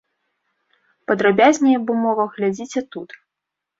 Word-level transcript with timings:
Падрабязней 1.11 1.75
аб 1.81 1.93
умовах 1.97 2.29
глядзіце 2.39 2.79
тут. 2.97 3.09